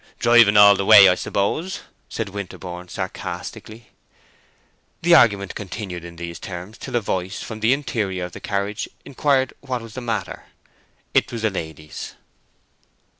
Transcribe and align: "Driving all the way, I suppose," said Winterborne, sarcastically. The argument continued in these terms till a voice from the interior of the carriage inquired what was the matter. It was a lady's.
"Driving 0.17 0.57
all 0.57 0.75
the 0.75 0.83
way, 0.83 1.07
I 1.07 1.13
suppose," 1.13 1.81
said 2.09 2.29
Winterborne, 2.29 2.89
sarcastically. 2.89 3.91
The 5.03 5.13
argument 5.13 5.53
continued 5.53 6.03
in 6.03 6.15
these 6.15 6.39
terms 6.39 6.79
till 6.79 6.95
a 6.95 7.01
voice 7.01 7.43
from 7.43 7.59
the 7.59 7.71
interior 7.71 8.25
of 8.25 8.31
the 8.31 8.39
carriage 8.39 8.89
inquired 9.05 9.53
what 9.61 9.83
was 9.83 9.93
the 9.93 10.01
matter. 10.01 10.45
It 11.13 11.31
was 11.31 11.43
a 11.43 11.51
lady's. 11.51 12.15